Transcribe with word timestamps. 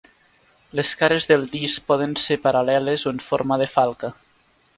Les 0.79 0.93
cares 1.01 1.27
del 1.31 1.45
disc 1.51 1.85
poden 1.91 2.15
ser 2.23 2.39
paral·leles 2.47 3.07
o 3.11 3.15
en 3.19 3.23
forma 3.31 3.61
de 3.65 3.71
falca. 3.79 4.13